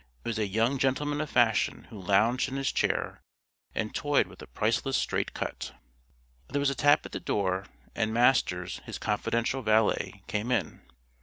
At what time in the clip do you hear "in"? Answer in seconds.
2.49-2.55, 10.51-10.81